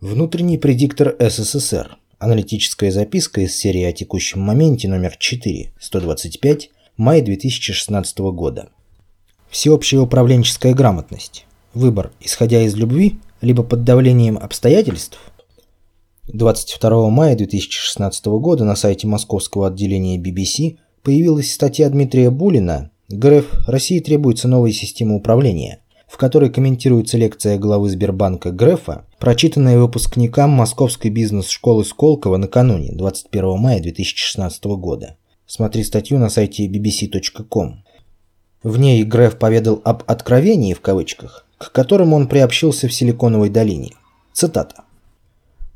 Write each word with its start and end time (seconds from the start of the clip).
Внутренний 0.00 0.58
предиктор 0.58 1.16
СССР. 1.18 1.98
Аналитическая 2.20 2.92
записка 2.92 3.40
из 3.40 3.56
серии 3.56 3.82
о 3.82 3.92
текущем 3.92 4.40
моменте 4.40 4.86
номер 4.86 5.16
4, 5.18 5.72
125, 5.80 6.70
май 6.96 7.20
2016 7.20 8.18
года. 8.18 8.68
Всеобщая 9.50 9.98
управленческая 9.98 10.72
грамотность. 10.72 11.46
Выбор, 11.74 12.12
исходя 12.20 12.62
из 12.62 12.76
любви, 12.76 13.18
либо 13.40 13.64
под 13.64 13.82
давлением 13.82 14.38
обстоятельств. 14.38 15.18
22 16.28 17.10
мая 17.10 17.34
2016 17.34 18.26
года 18.26 18.64
на 18.64 18.76
сайте 18.76 19.08
московского 19.08 19.66
отделения 19.66 20.16
BBC 20.16 20.76
появилась 21.02 21.52
статья 21.52 21.90
Дмитрия 21.90 22.30
Булина 22.30 22.92
«ГРФ 23.08 23.66
России 23.66 23.98
требуется 23.98 24.46
новая 24.46 24.70
система 24.70 25.16
управления», 25.16 25.80
в 26.08 26.16
которой 26.16 26.50
комментируется 26.50 27.18
лекция 27.18 27.58
главы 27.58 27.90
Сбербанка 27.90 28.50
Грефа, 28.50 29.04
прочитанная 29.18 29.78
выпускникам 29.78 30.50
Московской 30.50 31.10
бизнес-школы 31.10 31.84
Сколково 31.84 32.38
накануне, 32.38 32.92
21 32.92 33.58
мая 33.58 33.80
2016 33.80 34.64
года. 34.64 35.16
Смотри 35.46 35.84
статью 35.84 36.18
на 36.18 36.30
сайте 36.30 36.66
bbc.com. 36.66 37.84
В 38.62 38.78
ней 38.78 39.04
Греф 39.04 39.38
поведал 39.38 39.80
об 39.84 40.02
«откровении» 40.06 40.74
в 40.74 40.80
кавычках, 40.80 41.46
к 41.58 41.70
которому 41.70 42.16
он 42.16 42.26
приобщился 42.26 42.88
в 42.88 42.92
Силиконовой 42.94 43.50
долине. 43.50 43.92
Цитата. 44.32 44.84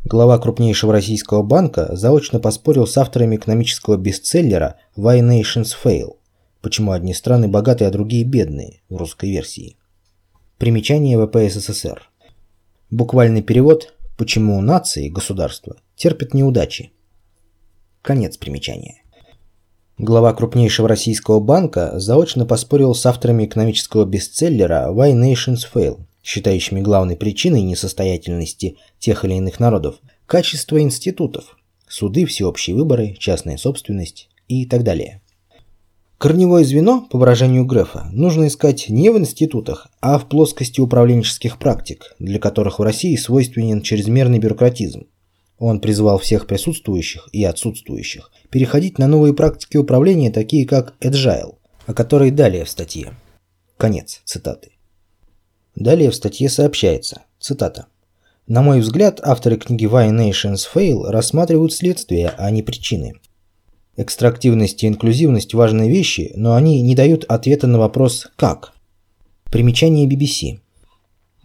Глава 0.04 0.38
крупнейшего 0.38 0.92
российского 0.92 1.42
банка 1.42 1.90
заочно 1.92 2.40
поспорил 2.40 2.86
с 2.86 2.96
авторами 2.98 3.36
экономического 3.36 3.96
бестселлера 3.96 4.76
«Why 4.96 5.20
Nations 5.20 5.70
Fail» 5.84 6.16
«Почему 6.60 6.92
одни 6.92 7.14
страны 7.14 7.48
богатые, 7.48 7.88
а 7.88 7.92
другие 7.92 8.24
бедные» 8.24 8.80
в 8.88 8.96
русской 8.96 9.30
версии. 9.30 9.76
Примечание 10.62 11.18
ВП 11.18 11.50
СССР. 11.50 12.08
Буквальный 12.88 13.42
перевод 13.42 13.94
«Почему 14.16 14.60
нации, 14.60 15.08
государства, 15.08 15.78
терпят 15.96 16.34
неудачи». 16.34 16.92
Конец 18.00 18.36
примечания. 18.36 19.02
Глава 19.98 20.32
крупнейшего 20.32 20.86
российского 20.86 21.40
банка 21.40 21.98
заочно 21.98 22.46
поспорил 22.46 22.94
с 22.94 23.04
авторами 23.06 23.46
экономического 23.46 24.04
бестселлера 24.04 24.86
«Why 24.92 25.14
Nations 25.14 25.62
Fail», 25.74 25.98
считающими 26.22 26.80
главной 26.80 27.16
причиной 27.16 27.62
несостоятельности 27.62 28.76
тех 29.00 29.24
или 29.24 29.34
иных 29.34 29.58
народов 29.58 29.96
качество 30.26 30.80
институтов, 30.80 31.56
суды, 31.88 32.24
всеобщие 32.24 32.76
выборы, 32.76 33.16
частная 33.18 33.56
собственность 33.56 34.28
и 34.46 34.64
так 34.66 34.84
далее. 34.84 35.22
Корневое 36.22 36.62
звено, 36.62 37.04
по 37.10 37.18
выражению 37.18 37.64
Грефа, 37.64 38.08
нужно 38.12 38.46
искать 38.46 38.88
не 38.88 39.10
в 39.10 39.18
институтах, 39.18 39.88
а 40.00 40.20
в 40.20 40.28
плоскости 40.28 40.80
управленческих 40.80 41.58
практик, 41.58 42.14
для 42.20 42.38
которых 42.38 42.78
в 42.78 42.82
России 42.82 43.16
свойственен 43.16 43.82
чрезмерный 43.82 44.38
бюрократизм. 44.38 45.08
Он 45.58 45.80
призвал 45.80 46.20
всех 46.20 46.46
присутствующих 46.46 47.28
и 47.32 47.42
отсутствующих 47.42 48.30
переходить 48.50 49.00
на 49.00 49.08
новые 49.08 49.34
практики 49.34 49.76
управления, 49.76 50.30
такие 50.30 50.64
как 50.64 50.94
Agile, 51.00 51.56
о 51.88 51.92
которой 51.92 52.30
далее 52.30 52.66
в 52.66 52.70
статье. 52.70 53.14
Конец 53.76 54.22
цитаты. 54.24 54.70
Далее 55.74 56.12
в 56.12 56.14
статье 56.14 56.48
сообщается, 56.48 57.22
цитата. 57.40 57.86
На 58.46 58.62
мой 58.62 58.78
взгляд, 58.78 59.18
авторы 59.24 59.56
книги 59.56 59.86
Why 59.86 60.10
Nations 60.10 60.68
Fail 60.72 61.02
рассматривают 61.10 61.72
следствия, 61.72 62.32
а 62.38 62.48
не 62.52 62.62
причины. 62.62 63.14
Экстрактивность 63.96 64.82
и 64.82 64.88
инклюзивность– 64.88 65.52
важные 65.54 65.90
вещи, 65.90 66.32
но 66.34 66.54
они 66.54 66.80
не 66.80 66.94
дают 66.94 67.24
ответа 67.24 67.66
на 67.66 67.78
вопрос 67.78 68.28
«как?». 68.36 68.72
Примечание 69.50 70.08
BBC. 70.08 70.60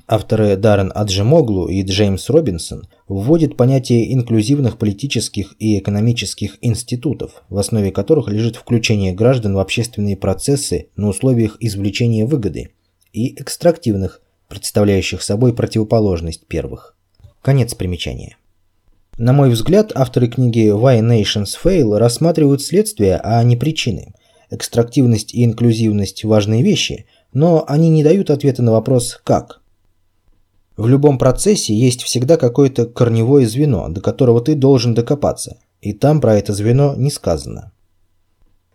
Авторы 0.08 0.56
Даррен 0.56 0.94
Аджемоглу 0.96 1.68
и 1.68 1.84
Джеймс 1.84 2.30
Робинсон 2.30 2.88
вводят 3.10 3.58
понятие 3.58 4.14
инклюзивных 4.14 4.78
политических 4.78 5.56
и 5.60 5.78
экономических 5.78 6.58
институтов, 6.62 7.44
в 7.50 7.58
основе 7.58 7.92
которых 7.92 8.30
лежит 8.30 8.56
включение 8.56 9.12
граждан 9.12 9.54
в 9.54 9.60
общественные 9.60 10.16
процессы 10.16 10.88
на 10.96 11.10
условиях 11.10 11.58
извлечения 11.60 12.26
выгоды, 12.26 12.70
и 13.12 13.36
экстрактивных, 13.42 14.22
представляющих 14.48 15.22
собой 15.22 15.54
противоположность 15.54 16.48
первых. 16.48 16.96
Конец 17.42 17.76
примечания. 17.76 18.38
На 19.18 19.34
мой 19.34 19.50
взгляд, 19.50 19.92
авторы 19.96 20.28
книги 20.28 20.70
Why 20.70 21.02
Nations 21.02 21.58
Fail 21.64 21.98
рассматривают 21.98 22.62
следствия, 22.62 23.20
а 23.24 23.42
не 23.42 23.58
причины. 23.58 24.14
Экстрактивность 24.52 25.34
и 25.34 25.44
инклюзивность– 25.44 26.24
важные 26.24 26.62
вещи, 26.62 27.08
но 27.34 27.66
они 27.68 27.90
не 27.90 28.04
дают 28.04 28.30
ответа 28.30 28.62
на 28.62 28.74
вопрос 28.74 29.20
«как?». 29.24 29.62
В 30.78 30.88
любом 30.88 31.18
процессе 31.18 31.74
есть 31.74 32.04
всегда 32.04 32.38
какое-то 32.38 32.86
корневое 32.86 33.48
звено, 33.48 33.90
до 33.90 34.02
которого 34.02 34.40
ты 34.40 34.54
должен 34.54 34.94
докопаться, 34.94 35.58
и 35.82 35.94
там 35.94 36.22
про 36.22 36.36
это 36.36 36.54
звено 36.54 36.94
не 36.96 37.10
сказано. 37.10 37.72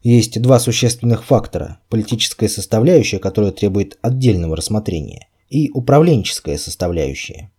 Есть 0.03 0.43
два 0.43 0.59
существенных 0.59 1.25
фактора– 1.25 1.79
политическая 1.89 2.49
составляющая, 2.49 3.21
которая 3.21 3.53
требует 3.53 3.97
отдельного 4.03 4.57
рассмотрения, 4.57 5.29
и 5.49 5.71
управленческая 5.73 6.59
составляющая. 6.59 7.52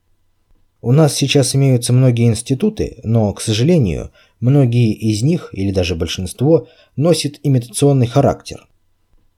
У 0.84 0.92
нас 0.92 1.16
сейчас 1.16 1.56
имеются 1.56 1.94
многие 1.94 2.28
институты, 2.28 3.00
но, 3.06 3.32
к 3.32 3.40
сожалению, 3.40 4.12
многие 4.42 4.92
из 4.92 5.22
них, 5.22 5.50
или 5.54 5.72
даже 5.72 5.96
большинство, 5.96 6.68
носят 6.98 7.40
имитационный 7.42 8.06
характер. 8.06 8.68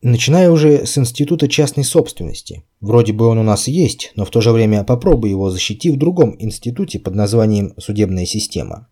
Начиная 0.01 0.49
уже 0.49 0.87
с 0.87 0.97
института 0.97 1.47
частной 1.47 1.83
собственности. 1.83 2.63
Вроде 2.81 3.13
бы 3.13 3.27
он 3.27 3.37
у 3.37 3.43
нас 3.43 3.67
есть, 3.67 4.11
но 4.15 4.25
в 4.25 4.31
то 4.31 4.41
же 4.41 4.51
время 4.51 4.83
попробуй 4.83 5.29
его 5.29 5.51
защити 5.51 5.91
в 5.91 5.97
другом 5.99 6.35
институте 6.39 6.97
под 6.97 7.13
названием 7.13 7.75
«Судебная 7.77 8.25
система». 8.25 8.87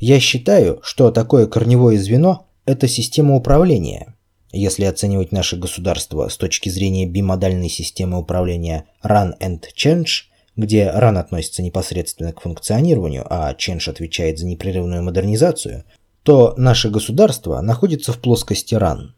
Я 0.00 0.18
считаю, 0.18 0.80
что 0.82 1.12
такое 1.12 1.46
корневое 1.46 2.00
звено– 2.00 2.48
это 2.64 2.88
система 2.88 3.36
управления. 3.36 4.16
Если 4.50 4.82
оценивать 4.82 5.30
наше 5.30 5.56
государство 5.56 6.26
с 6.26 6.36
точки 6.36 6.68
зрения 6.68 7.06
бимодальной 7.06 7.68
системы 7.68 8.18
управления 8.18 8.86
Run 9.04 9.34
and 9.40 9.62
Change– 9.76 10.06
где 10.58 10.90
ран 10.90 11.16
относится 11.16 11.62
непосредственно 11.62 12.32
к 12.32 12.40
функционированию, 12.40 13.24
а 13.30 13.54
Ченш 13.54 13.86
отвечает 13.88 14.40
за 14.40 14.46
непрерывную 14.46 15.04
модернизацию, 15.04 15.84
то 16.24 16.52
наше 16.56 16.90
государство 16.90 17.60
находится 17.60 18.12
в 18.12 18.18
плоскости 18.18 18.74
ран. 18.74 19.14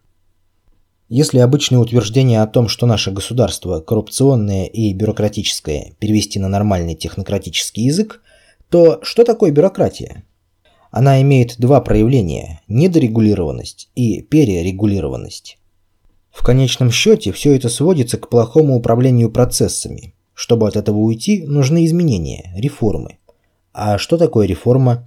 Если 1.08 1.38
обычное 1.38 1.78
утверждение 1.78 2.42
о 2.42 2.46
том, 2.46 2.68
что 2.68 2.86
наше 2.86 3.10
государство 3.10 3.80
коррупционное 3.80 4.66
и 4.66 4.92
бюрократическое, 4.92 5.94
перевести 5.98 6.38
на 6.38 6.48
нормальный 6.48 6.94
технократический 6.94 7.84
язык, 7.84 8.20
то 8.68 9.00
что 9.02 9.24
такое 9.24 9.50
бюрократия? 9.50 10.24
Она 10.90 11.22
имеет 11.22 11.58
два 11.58 11.80
проявления– 11.80 12.60
недорегулированность 12.68 13.88
и 13.94 14.20
перерегулированность. 14.20 15.56
В 16.30 16.44
конечном 16.44 16.90
счете 16.90 17.32
все 17.32 17.56
это 17.56 17.70
сводится 17.70 18.18
к 18.18 18.28
плохому 18.28 18.76
управлению 18.76 19.32
процессами– 19.32 20.14
чтобы 20.40 20.66
от 20.66 20.74
этого 20.74 20.96
уйти, 20.96 21.44
нужны 21.46 21.84
изменения, 21.84 22.50
реформы. 22.56 23.18
А 23.74 23.98
что 23.98 24.16
такое 24.16 24.46
реформа? 24.46 25.06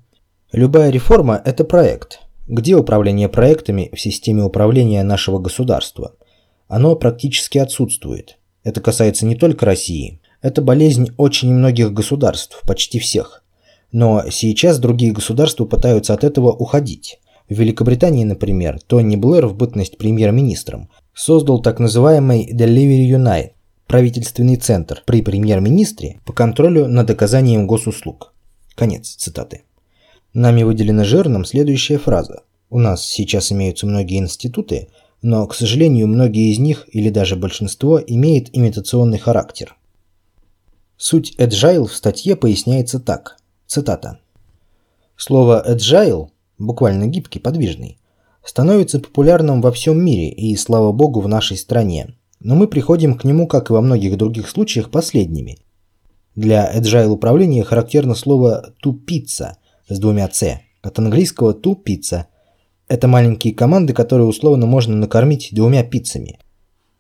Любая 0.51 0.91
реформа– 0.91 1.41
это 1.45 1.63
проект. 1.63 2.19
Где 2.47 2.75
управление 2.75 3.29
проектами 3.29 3.89
в 3.91 3.99
системе 3.99 4.43
управления 4.43 5.01
нашего 5.01 5.39
государства? 5.39 6.13
Оно 6.67 6.95
практически 6.95 7.57
отсутствует. 7.57 8.37
Это 8.63 8.79
касается 8.79 9.25
не 9.25 9.35
только 9.35 9.65
России. 9.65 10.21
Это 10.43 10.61
болезнь 10.61 11.09
очень 11.17 11.51
многих 11.51 11.93
государств, 11.93 12.61
почти 12.67 12.99
всех. 12.99 13.43
Но 13.91 14.25
сейчас 14.29 14.77
другие 14.77 15.13
государства 15.13 15.65
пытаются 15.65 16.13
от 16.13 16.23
этого 16.23 16.51
уходить. 16.51 17.19
В 17.49 17.55
Великобритании, 17.55 18.23
например, 18.23 18.79
Тони 18.85 19.15
Блэр 19.15 19.47
в 19.47 19.55
бытность 19.55 19.97
премьер-министром 19.97 20.91
создал 21.15 21.59
так 21.59 21.79
называемый 21.79 22.47
Delivery 22.53 23.09
Unite, 23.09 23.53
правительственный 23.87 24.55
центр 24.55 25.03
при 25.05 25.21
премьер-министре 25.21 26.19
по 26.25 26.33
контролю 26.33 26.87
над 26.87 27.09
оказанием 27.09 27.67
госуслуг. 27.67 28.33
Конец 28.75 29.09
цитаты. 29.15 29.63
Нами 30.33 30.63
выделена 30.63 31.03
жирным 31.03 31.45
следующая 31.45 31.97
фраза. 31.99 32.41
У 32.69 32.79
нас 32.79 33.05
сейчас 33.05 33.51
имеются 33.51 33.85
многие 33.85 34.17
институты, 34.17 34.89
но, 35.21 35.45
к 35.45 35.53
сожалению, 35.53 36.07
многие 36.07 36.51
из 36.51 36.59
них, 36.59 36.87
или 36.91 37.09
даже 37.09 37.35
большинство, 37.35 38.01
имеют 38.01 38.49
имитационный 38.51 39.19
характер. 39.19 39.77
Суть 40.97 41.35
agile 41.37 41.87
в 41.87 41.95
статье 41.95 42.35
поясняется 42.35 42.99
так. 42.99 43.37
Цитата. 43.67 44.19
Слово 45.15 45.63
agile, 45.67 46.29
буквально 46.57 47.05
гибкий, 47.05 47.39
подвижный, 47.39 47.99
становится 48.43 48.99
популярным 48.99 49.61
во 49.61 49.71
всем 49.71 50.03
мире 50.03 50.29
и, 50.29 50.55
слава 50.57 50.91
богу, 50.91 51.21
в 51.21 51.27
нашей 51.27 51.57
стране 51.57 52.15
но 52.43 52.55
мы 52.55 52.67
приходим 52.67 53.15
к 53.17 53.23
нему, 53.23 53.47
как 53.47 53.69
и 53.69 53.73
во 53.73 53.81
многих 53.81 54.17
других 54.17 54.49
случаях, 54.49 54.91
последними. 54.91 55.57
Для 56.35 56.71
agile 56.75 57.07
управления 57.07 57.63
характерно 57.63 58.15
слово 58.15 58.73
«тупица» 58.81 59.57
с 59.87 59.97
двумя 59.99 60.27
«ц», 60.27 60.61
от 60.81 60.99
английского 60.99 61.53
«тупица». 61.53 62.27
Это 62.87 63.07
маленькие 63.07 63.53
команды, 63.53 63.93
которые 63.93 64.27
условно 64.27 64.65
можно 64.65 64.95
накормить 64.95 65.49
двумя 65.51 65.83
пиццами. 65.83 66.39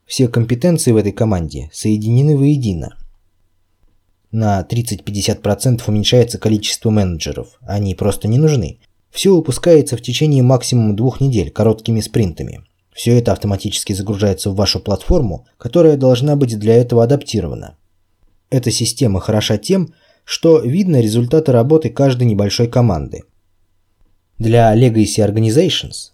Все 0.05 0.27
компетенции 0.27 0.91
в 0.91 0.97
этой 0.97 1.11
команде 1.11 1.69
соединены 1.73 2.37
воедино. 2.37 2.97
на 4.31 4.65
30-50% 4.67 5.81
уменьшается 5.85 6.39
количество 6.39 6.89
менеджеров, 6.89 7.59
они 7.61 7.93
просто 7.93 8.27
не 8.27 8.37
нужны. 8.37 8.79
Все 9.11 9.35
выпускается 9.35 9.95
в 9.95 10.01
течение 10.01 10.41
максимум 10.41 10.95
двух 10.95 11.21
недель 11.21 11.51
короткими 11.51 11.99
спринтами. 11.99 12.63
Все 12.93 13.17
это 13.17 13.31
автоматически 13.31 13.93
загружается 13.93 14.51
в 14.51 14.55
вашу 14.55 14.79
платформу, 14.79 15.47
которая 15.57 15.97
должна 15.97 16.35
быть 16.35 16.57
для 16.59 16.75
этого 16.75 17.03
адаптирована. 17.03 17.75
Эта 18.49 18.71
система 18.71 19.19
хороша 19.19 19.57
тем, 19.57 19.93
что 20.25 20.59
видно 20.59 21.01
результаты 21.01 21.51
работы 21.51 21.89
каждой 21.89 22.25
небольшой 22.25 22.67
команды. 22.67 23.23
Для 24.37 24.75
Legacy 24.75 25.25
Organizations 25.27 26.11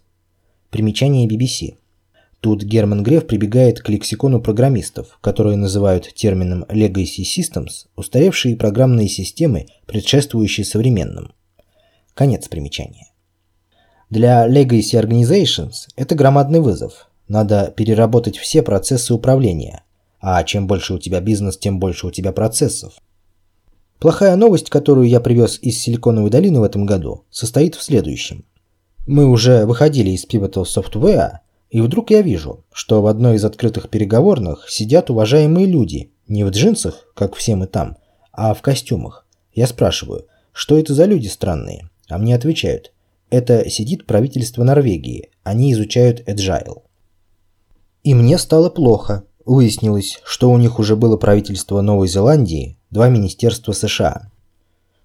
примечание 0.70 1.28
BBC. 1.28 1.76
Тут 2.40 2.62
Герман 2.62 3.02
Греф 3.02 3.26
прибегает 3.26 3.80
к 3.80 3.88
лексикону 3.90 4.40
программистов, 4.40 5.18
которые 5.20 5.56
называют 5.56 6.14
термином 6.14 6.64
Legacy 6.64 7.22
Systems 7.22 7.88
устаревшие 7.96 8.56
программные 8.56 9.08
системы, 9.08 9.66
предшествующие 9.86 10.64
современным. 10.64 11.32
Конец 12.14 12.48
примечания. 12.48 13.09
Для 14.10 14.48
Legacy 14.48 15.00
Organizations 15.00 15.86
это 15.94 16.16
громадный 16.16 16.58
вызов. 16.58 17.08
Надо 17.28 17.72
переработать 17.76 18.38
все 18.38 18.60
процессы 18.60 19.14
управления. 19.14 19.84
А 20.18 20.42
чем 20.42 20.66
больше 20.66 20.94
у 20.94 20.98
тебя 20.98 21.20
бизнес, 21.20 21.56
тем 21.56 21.78
больше 21.78 22.08
у 22.08 22.10
тебя 22.10 22.32
процессов. 22.32 22.94
Плохая 24.00 24.34
новость, 24.34 24.68
которую 24.68 25.08
я 25.08 25.20
привез 25.20 25.60
из 25.62 25.78
Силиконовой 25.78 26.28
долины 26.28 26.58
в 26.58 26.64
этом 26.64 26.86
году, 26.86 27.24
состоит 27.30 27.76
в 27.76 27.84
следующем. 27.84 28.44
Мы 29.06 29.26
уже 29.26 29.64
выходили 29.64 30.10
из 30.10 30.26
Pivotal 30.26 30.64
Software, 30.64 31.38
и 31.70 31.80
вдруг 31.80 32.10
я 32.10 32.20
вижу, 32.20 32.64
что 32.72 33.02
в 33.02 33.06
одной 33.06 33.36
из 33.36 33.44
открытых 33.44 33.88
переговорных 33.90 34.68
сидят 34.68 35.10
уважаемые 35.10 35.66
люди, 35.66 36.10
не 36.26 36.42
в 36.42 36.50
джинсах, 36.50 37.12
как 37.14 37.36
все 37.36 37.54
мы 37.54 37.68
там, 37.68 37.96
а 38.32 38.54
в 38.54 38.60
костюмах. 38.60 39.24
Я 39.54 39.68
спрашиваю, 39.68 40.26
что 40.52 40.76
это 40.76 40.94
за 40.94 41.04
люди 41.04 41.28
странные? 41.28 41.88
А 42.08 42.18
мне 42.18 42.34
отвечают, 42.34 42.92
это 43.30 43.68
сидит 43.70 44.06
правительство 44.06 44.64
Норвегии, 44.64 45.30
они 45.42 45.72
изучают 45.72 46.28
Agile. 46.28 46.82
И 48.02 48.14
мне 48.14 48.38
стало 48.38 48.70
плохо. 48.70 49.24
Выяснилось, 49.44 50.20
что 50.24 50.50
у 50.50 50.58
них 50.58 50.78
уже 50.78 50.96
было 50.96 51.16
правительство 51.16 51.80
Новой 51.80 52.08
Зеландии, 52.08 52.76
два 52.90 53.08
министерства 53.08 53.72
США. 53.72 54.30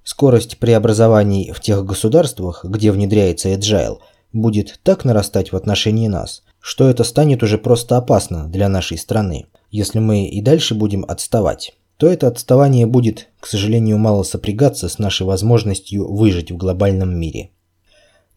Скорость 0.03 0.59
преобразований 0.59 1.51
в 1.51 1.61
тех 1.61 1.83
государствах, 1.85 2.63
где 2.63 2.91
внедряется 2.91 3.49
Agile, 3.53 3.97
будет 4.33 4.79
так 4.83 5.03
нарастать 5.03 5.51
в 5.51 5.55
отношении 5.55 6.07
нас, 6.07 6.43
что 6.59 6.87
это 6.89 7.03
станет 7.03 7.43
уже 7.43 7.57
просто 7.57 7.97
опасно 7.97 8.47
для 8.47 8.69
нашей 8.69 8.97
страны. 8.97 9.47
Если 9.71 9.99
мы 9.99 10.27
и 10.27 10.41
дальше 10.41 10.75
будем 10.75 11.05
отставать, 11.07 11.73
то 11.97 12.07
это 12.07 12.27
отставание 12.27 12.85
будет, 12.85 13.29
к 13.39 13.47
сожалению, 13.47 13.97
мало 13.97 14.23
сопрягаться 14.23 14.89
с 14.89 14.99
нашей 14.99 15.25
возможностью 15.25 16.11
выжить 16.11 16.51
в 16.51 16.57
глобальном 16.57 17.17
мире. 17.17 17.51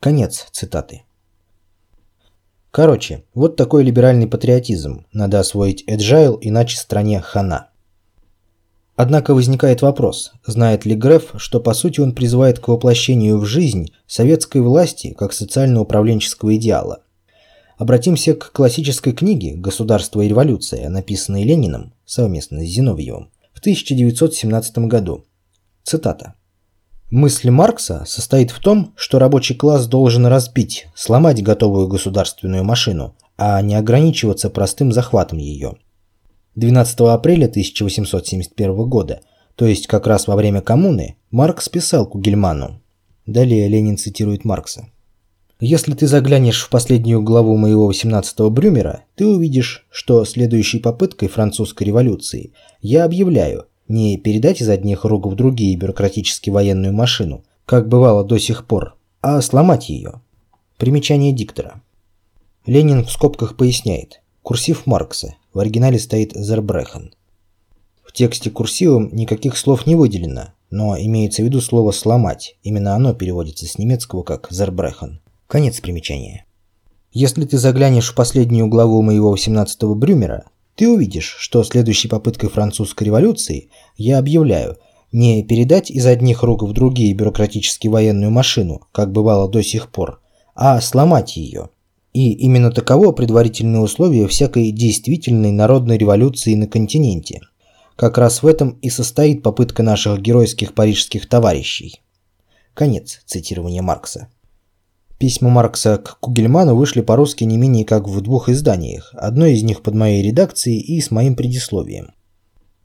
Конец 0.01 0.47
цитаты. 0.53 1.03
Короче, 2.71 3.25
вот 3.35 3.57
такой 3.57 3.83
либеральный 3.83 4.29
патриотизм. 4.29 5.07
Надо 5.13 5.41
освоить 5.41 5.85
agile, 5.89 6.39
иначе 6.41 6.77
стране 6.77 7.21
хана. 7.21 7.71
Однако 8.95 9.35
возникает 9.35 9.83
вопрос, 9.83 10.33
знает 10.47 10.85
ли 10.85 10.95
Греф, 10.95 11.33
что 11.37 11.59
по 11.59 11.75
сути 11.75 11.99
он 11.99 12.15
призывает 12.15 12.61
к 12.61 12.69
воплощению 12.69 13.39
в 13.39 13.45
жизнь 13.45 13.93
советской 14.07 14.61
власти 14.61 15.17
как 15.19 15.33
социально-управленческого 15.33 16.55
идеала. 16.57 17.03
Обратимся 17.77 18.35
к 18.35 18.53
классической 18.53 19.13
книге 19.13 19.55
«Государство 19.55 20.21
и 20.21 20.29
революция», 20.29 20.89
написанной 20.89 21.43
Лениным 21.43 21.93
совместно 22.05 22.65
с 22.65 22.69
Зиновьевым 22.69 23.31
в 23.53 23.59
1917 23.59 24.79
году. 24.87 25.25
Цитата. 25.83 26.35
Мысль 27.11 27.49
Маркса 27.49 28.05
состоит 28.07 28.51
в 28.51 28.61
том, 28.61 28.93
что 28.95 29.19
рабочий 29.19 29.55
класс 29.55 29.87
должен 29.87 30.27
разбить, 30.27 30.89
сломать 30.95 31.43
готовую 31.43 31.89
государственную 31.89 32.65
машину, 32.65 33.15
а 33.39 33.63
не 33.63 33.77
ограничиваться 33.77 34.51
простым 34.51 34.93
захватом 34.93 35.39
ее. 35.39 35.77
12 36.57 37.01
апреля 37.01 37.47
1871 37.47 38.75
года, 38.91 39.23
то 39.55 39.65
есть 39.65 39.87
как 39.87 40.07
раз 40.07 40.27
во 40.27 40.37
время 40.37 40.61
коммуны, 40.61 41.17
Маркс 41.31 41.71
писал 41.71 42.05
Кугельману. 42.07 42.83
Далее 43.25 43.69
Ленин 43.69 43.97
цитирует 43.97 44.45
Маркса. 44.45 44.91
«Если 45.61 45.95
ты 45.95 46.07
заглянешь 46.07 46.61
в 46.63 46.69
последнюю 46.69 47.23
главу 47.23 47.57
моего 47.57 47.91
18-го 47.91 48.51
Брюмера, 48.51 49.05
ты 49.15 49.27
увидишь, 49.27 49.87
что 49.91 50.27
следующей 50.27 50.79
попыткой 50.79 51.29
французской 51.29 51.85
революции 51.85 52.53
я 52.83 53.05
объявляю 53.05 53.68
не 53.89 54.17
передать 54.19 54.61
из 54.61 54.69
одних 54.69 55.05
рук 55.05 55.27
в 55.27 55.35
другие 55.35 55.77
бюрократически 55.77 56.51
военную 56.51 56.93
машину, 56.93 57.45
как 57.67 57.89
бывало 57.89 58.25
до 58.25 58.39
сих 58.39 58.67
пор, 58.67 58.97
а 59.21 59.41
сломать 59.43 59.89
ее». 59.89 60.21
Примечание 60.77 61.33
диктора. 61.33 61.83
Ленин 62.67 63.05
в 63.05 63.11
скобках 63.11 63.57
поясняет. 63.57 64.21
Курсив 64.43 64.87
Маркса. 64.87 65.35
В 65.53 65.59
оригинале 65.59 65.99
стоит 65.99 66.33
Зербрехен. 66.35 67.13
В 68.05 68.13
тексте 68.13 68.51
курсивом 68.51 69.11
никаких 69.13 69.59
слов 69.59 69.87
не 69.87 69.95
выделено, 69.95 70.55
но 70.71 70.97
имеется 70.99 71.43
в 71.43 71.47
виду 71.47 71.61
слово 71.61 71.93
«сломать». 71.93 72.57
Именно 72.63 72.95
оно 72.95 73.15
переводится 73.15 73.67
с 73.67 73.79
немецкого 73.79 74.23
как 74.23 74.49
«зербрехен». 74.51 75.21
Конец 75.47 75.81
примечания. 75.81 76.47
Если 77.13 77.45
ты 77.45 77.59
заглянешь 77.59 78.11
в 78.11 78.15
последнюю 78.15 78.69
главу 78.69 79.03
моего 79.03 79.35
18-го 79.35 79.95
Брюмера, 79.95 80.45
ты 80.79 80.89
увидишь, 80.89 81.35
что 81.41 81.65
следующей 81.65 82.07
попыткой 82.07 82.51
французской 82.51 83.03
революции 83.03 83.69
я 83.97 84.19
объявляю 84.19 84.79
не 85.11 85.43
передать 85.43 85.91
из 85.91 86.07
одних 86.07 86.45
рук 86.45 86.63
в 86.63 86.73
другие 86.73 87.13
бюрократически 87.15 87.89
военную 87.89 88.31
машину, 88.31 88.83
как 88.93 89.11
бывало 89.11 89.51
до 89.51 89.61
сих 89.61 89.91
пор, 89.91 90.21
а 90.55 90.81
сломать 90.81 91.37
ее. 91.37 91.71
И 92.13 92.33
именно 92.33 92.71
таково 92.71 93.11
предварительное 93.11 93.81
условие 93.81 94.29
всякой 94.29 94.71
действительной 94.71 95.51
народной 95.51 95.99
революции 95.99 96.55
на 96.55 96.69
континенте. 96.69 97.41
Как 97.97 98.17
раз 98.17 98.45
в 98.45 98.47
этом 98.47 98.79
и 98.81 98.89
состоит 98.89 99.43
попытка 99.43 99.83
наших 99.83 100.21
геройских 100.21 100.75
парижских 100.75 101.29
товарищей. 101.29 102.01
Конец 102.75 103.21
цитирования 103.27 103.83
Маркса. 103.83 104.29
Письма 105.19 105.51
Маркса 105.51 105.99
к 105.99 106.19
Кугельману 106.21 106.77
вышли 106.77 107.01
по-русски 107.01 107.43
не 107.43 107.57
менее 107.57 107.85
как 107.85 108.07
в 108.07 108.21
двух 108.21 108.49
изданиях, 108.49 109.13
одно 109.15 109.47
из 109.47 109.65
них 109.65 109.83
под 109.83 109.95
моей 109.95 110.23
редакцией 110.23 110.79
и 110.79 111.01
с 111.01 111.11
моим 111.11 111.35
предисловием. 111.35 112.13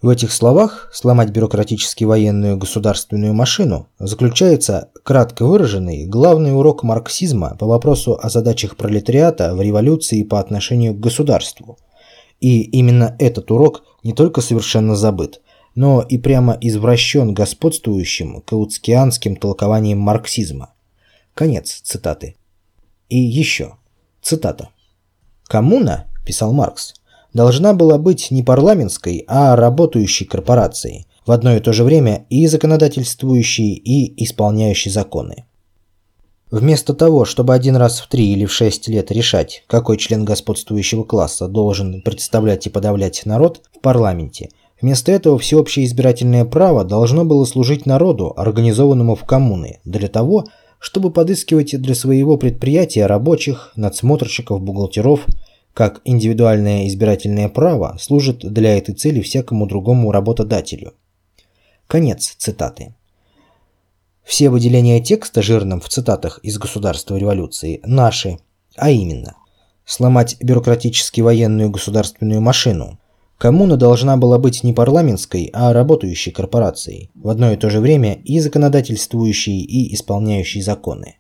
В 0.02 0.10
этих 0.10 0.34
словах 0.34 0.90
«сломать 0.92 1.30
бюрократически 1.30 2.04
военную 2.04 2.58
государственную 2.58 3.36
машину» 3.36 3.88
заключается 4.00 4.90
кратко 5.04 5.46
выраженный 5.46 6.08
главный 6.08 6.54
урок 6.58 6.82
марксизма 6.82 7.56
по 7.58 7.68
вопросу 7.68 8.20
о 8.20 8.30
задачах 8.30 8.78
пролетариата 8.78 9.56
в 9.56 9.62
революции 9.62 10.24
по 10.24 10.40
отношению 10.40 10.96
к 10.96 11.00
государству. 11.00 11.78
И 12.42 12.64
именно 12.64 13.16
этот 13.20 13.52
урок 13.52 13.84
не 14.04 14.12
только 14.12 14.42
совершенно 14.42 14.96
забыт, 14.96 15.40
но 15.76 16.02
и 16.02 16.18
прямо 16.18 16.58
извращен 16.60 17.34
господствующим 17.36 18.42
каутскианским 18.42 19.36
толкованием 19.36 20.00
марксизма. 20.00 20.73
Конец 21.34 21.82
цитаты. 21.84 22.36
И 23.10 23.18
еще. 23.18 23.78
Цитата. 24.22 24.70
«Коммуна,– 25.46 26.08
писал 26.26 26.54
Маркс,– 26.54 26.94
должна 27.34 27.74
была 27.74 27.98
быть 27.98 28.30
не 28.32 28.44
парламентской, 28.44 29.26
а 29.28 29.56
работающей 29.56 30.26
корпорацией, 30.26 31.08
в 31.26 31.32
одно 31.32 31.56
и 31.56 31.60
то 31.60 31.74
же 31.74 31.84
время 31.84 32.26
и 32.30 32.46
законодательствующей, 32.48 33.74
и 33.74 34.24
исполняющей 34.24 34.92
законы. 34.92 35.46
Вместо 36.52 36.94
того, 36.94 37.26
чтобы 37.26 37.56
один 37.56 37.78
раз 37.78 38.00
в 38.00 38.08
три 38.08 38.32
или 38.32 38.46
в 38.46 38.54
шесть 38.54 38.88
лет 38.88 39.12
решать, 39.12 39.64
какой 39.66 39.98
член 39.98 40.24
господствующего 40.24 41.04
класса 41.04 41.48
должен 41.48 42.04
представлять 42.04 42.68
и 42.68 42.70
подавлять 42.70 43.26
народ 43.26 43.64
в 43.76 43.82
парламенте, 43.82 44.50
вместо 44.80 45.12
этого 45.12 45.40
всеобщее 45.40 45.86
избирательное 45.86 46.46
право 46.46 46.84
должно 46.84 47.26
было 47.26 47.46
служить 47.46 47.88
народу, 47.88 48.34
организованному 48.38 49.16
в 49.16 49.24
коммуны, 49.24 49.80
для 49.84 50.08
того, 50.08 50.42
чтобы 50.42 50.63
подыскивать 51.12 51.80
для 51.82 51.96
своего 51.96 52.38
предприятия 52.38 53.06
рабочих, 53.06 53.72
надсмотрщиков, 53.76 54.62
бухгалтеров– 54.62 55.26
как 55.74 56.02
индивидуальное 56.06 56.88
избирательное 56.88 57.50
право 57.50 57.98
служит 58.00 58.40
для 58.40 58.78
этой 58.78 58.94
цели 58.94 59.22
всякому 59.22 59.66
другому 59.66 60.12
работодателю. 60.12 60.94
Конец 61.88 62.36
цитаты. 62.38 62.96
Все 64.24 64.50
выделения 64.50 65.02
текста 65.02 65.42
жирным 65.42 65.82
в 65.82 65.90
цитатах 65.90 66.40
из 66.44 66.58
«Государства 66.58 67.18
революции» 67.18 67.82
наши, 67.84 68.38
а 68.76 68.90
именно 68.90 69.36
сломать 69.86 70.38
бюрократически 70.40 71.20
военную 71.20 71.70
государственную 71.70 72.40
машину. 72.40 73.00
Коммуна 73.44 73.76
должна 73.76 74.16
была 74.16 74.40
быть 74.40 74.64
не 74.64 74.72
парламентской, 74.72 75.50
а 75.52 75.74
работающей 75.74 76.32
корпорацией, 76.32 77.12
в 77.14 77.28
одно 77.28 77.52
и 77.52 77.58
то 77.58 77.70
же 77.70 77.82
время 77.82 78.14
и 78.24 78.40
законодательствующей, 78.40 79.60
и 79.64 79.94
исполняющей 79.94 80.62
законы. 80.62 81.18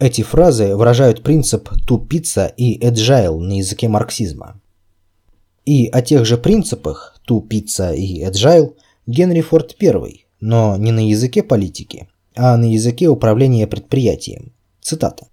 Эти 0.00 0.22
фразы 0.22 0.74
выражают 0.74 1.22
принцип 1.22 1.70
«тупица» 1.86 2.46
и 2.46 2.84
«agile» 2.84 3.38
на 3.38 3.58
языке 3.58 3.86
марксизма. 3.86 4.60
И 5.64 5.86
о 5.86 6.02
тех 6.02 6.26
же 6.26 6.36
принципах 6.36 7.20
«тупица» 7.24 7.92
и 7.92 8.24
«agile» 8.24 8.72
Генри 9.06 9.40
Форд 9.40 9.76
I, 9.80 10.24
но 10.40 10.76
не 10.76 10.90
на 10.90 11.08
языке 11.08 11.44
политики, 11.44 12.08
а 12.34 12.56
на 12.56 12.64
языке 12.64 13.06
управления 13.06 13.68
предприятием. 13.68 14.52
Цитата. 14.80 15.28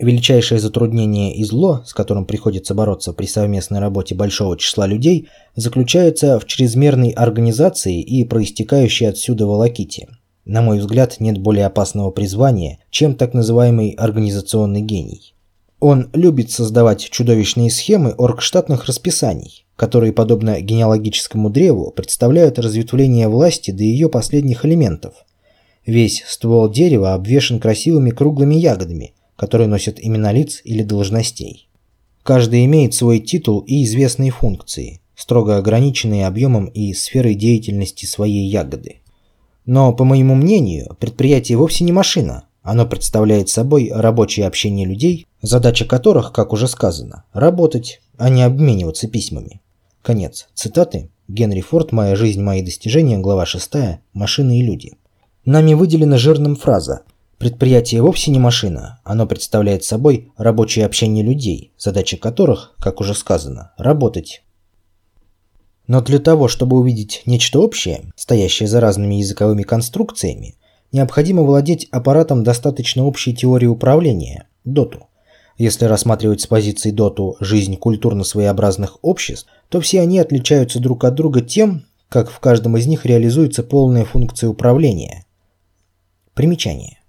Величайшее 0.00 0.58
затруднение 0.58 1.34
и 1.34 1.44
зло, 1.44 1.82
с 1.84 1.92
которым 1.92 2.24
приходится 2.24 2.74
бороться 2.74 3.12
при 3.12 3.26
совместной 3.26 3.80
работе 3.80 4.14
большого 4.14 4.56
числа 4.56 4.86
людей, 4.86 5.28
заключается 5.56 6.40
в 6.40 6.46
чрезмерной 6.46 7.10
организации 7.10 8.00
и 8.00 8.24
проистекающей 8.24 9.06
отсюда 9.06 9.44
волоките. 9.44 10.08
На 10.46 10.62
мой 10.62 10.78
взгляд, 10.78 11.20
нет 11.20 11.36
более 11.36 11.66
опасного 11.66 12.10
призвания, 12.12 12.78
чем 12.88 13.14
так 13.14 13.34
называемый 13.34 13.90
организационный 13.90 14.80
гений. 14.80 15.34
Он 15.80 16.08
любит 16.14 16.50
создавать 16.50 17.10
чудовищные 17.10 17.70
схемы 17.70 18.14
оргштатных 18.16 18.86
расписаний, 18.86 19.66
которые, 19.76 20.14
подобно 20.14 20.62
генеалогическому 20.62 21.50
древу, 21.50 21.90
представляют 21.90 22.58
разветвление 22.58 23.28
власти 23.28 23.70
до 23.70 23.82
ее 23.82 24.08
последних 24.08 24.64
элементов. 24.64 25.12
Весь 25.84 26.24
ствол 26.26 26.70
дерева 26.70 27.12
обвешан 27.12 27.60
красивыми 27.60 28.08
круглыми 28.08 28.54
ягодами– 28.54 29.12
которые 29.40 29.68
носят 29.68 29.96
имена 29.98 30.32
лиц 30.32 30.60
или 30.64 30.82
должностей. 30.82 31.70
Каждый 32.22 32.66
имеет 32.66 32.92
свой 32.92 33.20
титул 33.20 33.60
и 33.60 33.84
известные 33.84 34.30
функции, 34.30 35.00
строго 35.16 35.56
ограниченные 35.56 36.26
объемом 36.26 36.66
и 36.66 36.92
сферой 36.92 37.34
деятельности 37.34 38.04
своей 38.04 38.50
ягоды. 38.50 38.96
Но, 39.64 39.94
по 39.94 40.04
моему 40.04 40.34
мнению, 40.34 40.94
предприятие 41.00 41.56
вовсе 41.56 41.84
не 41.84 41.92
машина. 41.92 42.44
Оно 42.62 42.84
представляет 42.84 43.48
собой 43.48 43.90
рабочее 43.90 44.46
общение 44.46 44.86
людей, 44.86 45.26
задача 45.40 45.86
которых, 45.86 46.34
как 46.34 46.52
уже 46.52 46.68
сказано, 46.68 47.24
работать, 47.32 48.02
а 48.18 48.28
не 48.28 48.42
обмениваться 48.42 49.08
письмами. 49.08 49.62
Конец 50.02 50.48
цитаты. 50.52 51.08
Генри 51.28 51.62
Форд 51.62 51.92
«Моя 51.92 52.14
жизнь, 52.14 52.42
мои 52.42 52.60
достижения», 52.60 53.16
глава 53.16 53.46
6, 53.46 53.72
«Машины 54.12 54.58
и 54.58 54.62
люди». 54.62 54.98
Нами 55.46 55.72
выделена 55.72 56.18
жирным 56.18 56.56
фраза 56.56 57.04
Предприятие 57.40 58.02
вовсе 58.02 58.30
не 58.30 58.38
машина, 58.38 59.00
оно 59.02 59.26
представляет 59.26 59.82
собой 59.82 60.30
рабочее 60.36 60.84
общение 60.84 61.24
людей, 61.24 61.72
задача 61.78 62.18
которых, 62.18 62.74
как 62.78 63.00
уже 63.00 63.14
сказано, 63.14 63.72
работать. 63.78 64.42
Но 65.86 66.02
для 66.02 66.18
того, 66.18 66.48
чтобы 66.48 66.76
увидеть 66.76 67.22
нечто 67.24 67.60
общее, 67.60 68.12
стоящее 68.14 68.68
за 68.68 68.78
разными 68.80 69.14
языковыми 69.14 69.62
конструкциями, 69.62 70.56
необходимо 70.92 71.42
владеть 71.42 71.88
аппаратом 71.90 72.44
достаточно 72.44 73.06
общей 73.06 73.34
теории 73.34 73.68
управления– 73.68 74.46
доту. 74.66 75.08
Если 75.56 75.86
рассматривать 75.86 76.42
с 76.42 76.46
позиции 76.46 76.90
доту 76.90 77.38
жизнь 77.40 77.78
культурно-своеобразных 77.78 78.98
обществ, 79.00 79.48
то 79.70 79.80
все 79.80 80.02
они 80.02 80.18
отличаются 80.18 80.78
друг 80.78 81.04
от 81.04 81.14
друга 81.14 81.40
тем, 81.40 81.86
как 82.10 82.30
в 82.30 82.38
каждом 82.38 82.76
из 82.76 82.86
них 82.86 83.06
реализуется 83.06 83.62
полная 83.62 84.04
функция 84.04 84.50
управления. 84.50 85.24
Примечание. 86.34 86.99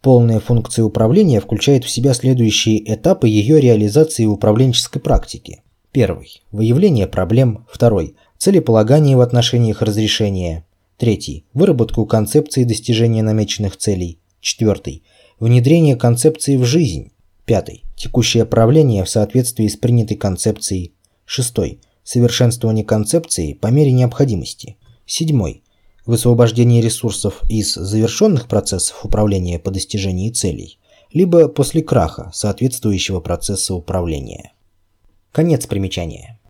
Полная 0.00 0.38
функция 0.38 0.84
управления 0.84 1.40
включает 1.40 1.84
в 1.84 1.90
себя 1.90 2.14
следующие 2.14 2.92
этапы 2.92 3.28
ее 3.28 3.60
реализации 3.60 4.26
в 4.26 4.32
управленческой 4.32 5.02
практике. 5.02 5.62
Первый– 5.90 6.42
выявление 6.52 7.08
проблем. 7.08 7.66
Второй– 7.68 8.14
целеполагание 8.38 9.16
в 9.16 9.20
отношении 9.20 9.70
их 9.70 9.82
разрешения. 9.82 10.64
Третий– 10.98 11.46
выработку 11.52 12.06
концепции 12.06 12.62
достижения 12.62 13.22
намеченных 13.22 13.76
целей. 13.76 14.20
Четвертый– 14.40 15.02
внедрение 15.40 15.96
концепции 15.96 16.56
в 16.56 16.64
жизнь. 16.64 17.10
Пятый– 17.44 17.82
текущее 17.96 18.44
правление 18.44 19.02
в 19.02 19.10
соответствии 19.10 19.66
с 19.66 19.76
принятой 19.76 20.16
концепцией. 20.16 20.92
Шестой– 21.24 21.80
совершенствование 22.04 22.84
концепции 22.84 23.54
по 23.54 23.66
мере 23.68 23.90
необходимости. 23.90 24.76
Седьмой 25.06 25.62
высвобождение 26.08 26.80
ресурсов 26.80 27.42
из 27.50 27.74
завершенных 27.74 28.48
процессов 28.48 29.04
управления 29.04 29.58
по 29.58 29.70
достижении 29.70 30.30
целей, 30.30 30.78
либо 31.12 31.48
после 31.48 31.82
краха 31.82 32.30
соответствующего 32.34 33.20
процесса 33.20 33.74
управления. 33.74 34.52
Конец 35.32 35.66
примечания. 35.66 36.40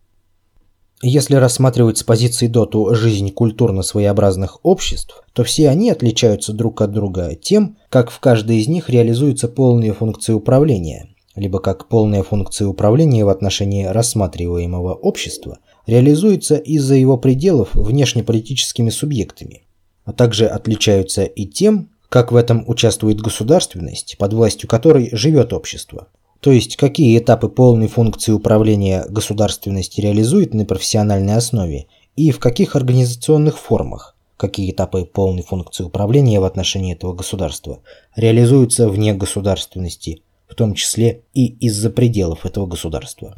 Если 1.02 1.34
рассматривать 1.34 1.98
с 1.98 2.04
позиции 2.04 2.46
доту 2.46 2.94
жизнь 2.94 3.32
культурно-своеобразных 3.32 4.60
обществ, 4.62 5.24
то 5.32 5.42
все 5.42 5.68
они 5.68 5.90
отличаются 5.90 6.52
друг 6.52 6.80
от 6.80 6.92
друга 6.92 7.34
тем, 7.34 7.76
как 7.88 8.10
в 8.10 8.20
каждой 8.20 8.58
из 8.58 8.68
них 8.68 8.88
реализуются 8.88 9.48
полные 9.48 9.92
функции 9.92 10.32
управления, 10.32 11.08
либо 11.34 11.58
как 11.58 11.88
полная 11.88 12.22
функция 12.22 12.68
управления 12.68 13.24
в 13.24 13.28
отношении 13.28 13.84
рассматриваемого 13.84 14.94
общества 14.94 15.58
реализуется 15.88 16.56
из-за 16.56 16.94
его 16.94 17.16
пределов 17.16 17.70
внешнеполитическими 17.74 18.90
субъектами, 18.90 19.62
а 20.04 20.12
также 20.12 20.46
отличаются 20.46 21.24
и 21.24 21.46
тем, 21.46 21.90
как 22.10 22.30
в 22.30 22.36
этом 22.36 22.62
участвует 22.68 23.20
государственность, 23.20 24.16
под 24.18 24.34
властью 24.34 24.68
которой 24.68 25.08
живет 25.12 25.52
общество. 25.52 26.08
То 26.40 26.52
есть, 26.52 26.76
какие 26.76 27.18
этапы 27.18 27.48
полной 27.48 27.88
функции 27.88 28.32
управления 28.32 29.04
государственности 29.08 30.00
реализует 30.00 30.54
на 30.54 30.64
профессиональной 30.66 31.34
основе 31.34 31.86
и 32.16 32.30
в 32.30 32.38
каких 32.38 32.76
организационных 32.76 33.58
формах, 33.58 34.14
какие 34.36 34.70
этапы 34.70 35.06
полной 35.06 35.42
функции 35.42 35.84
управления 35.84 36.38
в 36.38 36.44
отношении 36.44 36.94
этого 36.94 37.14
государства 37.14 37.80
реализуются 38.14 38.88
вне 38.88 39.14
государственности, 39.14 40.22
в 40.48 40.54
том 40.54 40.74
числе 40.74 41.22
и 41.32 41.46
из-за 41.46 41.90
пределов 41.90 42.44
этого 42.44 42.66
государства. 42.66 43.34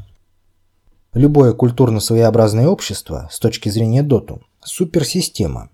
Любое 1.14 1.54
культурно-своеобразное 1.54 2.68
общество, 2.68 3.28
с 3.32 3.40
точки 3.40 3.68
зрения 3.68 4.04
доту, 4.04 4.42
суперсистема. 4.62 5.70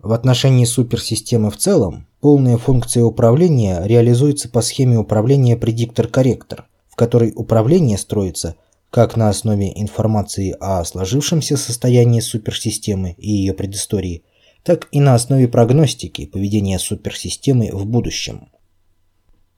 В 0.00 0.10
отношении 0.12 0.64
суперсистемы 0.64 1.52
в 1.52 1.56
целом, 1.56 2.08
полная 2.20 2.56
функция 2.56 3.04
управления 3.04 3.80
реализуется 3.84 4.48
по 4.48 4.62
схеме 4.62 4.98
управления 4.98 5.56
предиктор-корректор, 5.56 6.66
в 6.88 6.96
которой 6.96 7.32
управление 7.36 7.96
строится 7.96 8.56
как 8.90 9.16
на 9.16 9.28
основе 9.28 9.70
информации 9.80 10.56
о 10.58 10.84
сложившемся 10.84 11.56
состоянии 11.56 12.18
суперсистемы 12.18 13.14
и 13.18 13.30
ее 13.30 13.54
предыстории, 13.54 14.24
так 14.64 14.88
и 14.90 14.98
на 14.98 15.14
основе 15.14 15.46
прогностики 15.46 16.26
поведения 16.26 16.80
суперсистемы 16.80 17.70
в 17.72 17.86
будущем. 17.86 18.48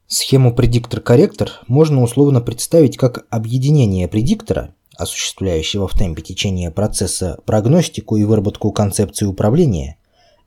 Схему 0.06 0.54
предиктор-корректор 0.54 1.62
можно 1.66 2.02
условно 2.02 2.42
представить 2.42 2.98
как 2.98 3.26
объединение 3.30 4.06
предиктора 4.06 4.74
осуществляющего 4.99 5.88
в 5.88 5.95
темпе 5.95 6.23
течения 6.23 6.71
процесса 6.71 7.38
прогностику 7.47 8.17
и 8.17 8.25
выработку 8.25 8.73
концепции 8.73 9.25
управления, 9.25 9.97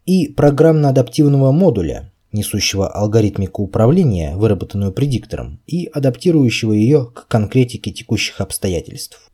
и 0.05 0.27
программно-адаптивного 0.27 1.51
модуля, 1.51 2.11
несущего 2.31 2.87
алгоритмику 2.87 3.63
управления, 3.63 4.35
выработанную 4.35 4.91
предиктором, 4.91 5.59
и 5.67 5.85
адаптирующего 5.85 6.73
ее 6.73 7.05
к 7.05 7.27
конкретике 7.27 7.91
текущих 7.91 8.41
обстоятельств. 8.41 9.31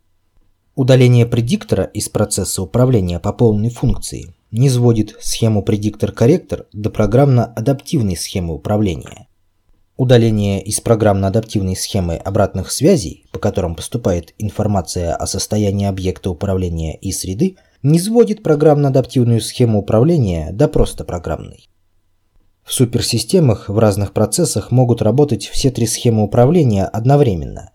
Удаление 0.76 1.26
предиктора 1.26 1.86
из 1.86 2.08
процесса 2.08 2.62
управления 2.62 3.20
по 3.20 3.34
полной 3.34 3.70
функции 3.70 4.36
не 4.52 4.70
сводит 4.70 5.16
схему 5.20 5.64
предиктор-корректор 5.64 6.68
до 6.72 6.90
программно-адаптивной 6.90 8.16
схемы 8.16 8.54
управления. 8.54 9.27
Удаление 9.98 10.62
из 10.62 10.80
программно-адаптивной 10.80 11.76
схемы 11.76 12.18
обратных 12.18 12.72
связей, 12.72 13.26
по 13.32 13.40
которым 13.40 13.74
поступает 13.74 14.36
информация 14.38 15.16
о 15.16 15.26
состоянии 15.26 15.88
объекта 15.88 16.30
управления 16.30 16.96
и 16.96 17.12
среды, 17.12 17.58
не 17.82 18.00
сводит 18.00 18.44
программно-адаптивную 18.44 19.42
схему 19.42 19.80
управления 19.80 20.52
до 20.52 20.68
просто 20.68 21.04
программной. 21.04 21.68
В 22.64 22.74
суперсистемах 22.74 23.70
в 23.70 23.80
разных 23.80 24.14
процессах 24.14 24.70
могут 24.70 25.02
работать 25.02 25.48
все 25.48 25.72
три 25.72 25.88
схемы 25.88 26.24
управления 26.24 26.86
одновременно, 26.86 27.72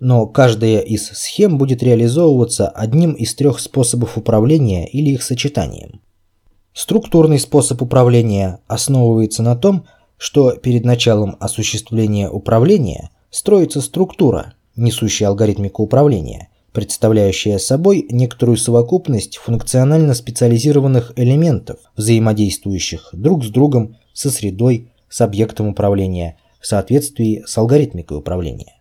но 0.00 0.26
каждая 0.26 0.78
из 0.78 1.08
схем 1.08 1.58
будет 1.58 1.82
реализовываться 1.82 2.68
одним 2.68 3.12
из 3.12 3.34
трех 3.34 3.60
способов 3.60 4.16
управления 4.16 4.88
или 4.88 5.10
их 5.10 5.22
сочетанием. 5.22 6.00
Структурный 6.72 7.38
способ 7.38 7.82
управления 7.82 8.60
основывается 8.66 9.42
на 9.42 9.56
том, 9.56 9.86
что 10.18 10.52
перед 10.52 10.84
началом 10.84 11.36
осуществления 11.40 12.28
управления 12.28 13.10
строится 13.30 13.80
структура, 13.80 14.54
несущая 14.76 15.28
алгоритмику 15.28 15.82
управления, 15.82 16.48
представляющая 16.72 17.58
собой 17.58 18.06
некоторую 18.10 18.58
совокупность 18.58 19.38
функционально 19.38 20.14
специализированных 20.14 21.12
элементов, 21.16 21.78
взаимодействующих 21.96 23.10
друг 23.12 23.44
с 23.44 23.48
другом, 23.48 23.96
со 24.12 24.30
средой, 24.30 24.90
с 25.08 25.20
объектом 25.20 25.68
управления, 25.68 26.36
в 26.60 26.66
соответствии 26.66 27.44
с 27.46 27.56
алгоритмикой 27.56 28.18
управления. 28.18 28.74